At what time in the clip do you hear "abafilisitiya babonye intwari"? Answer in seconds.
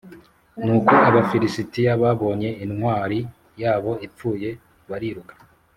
1.09-3.19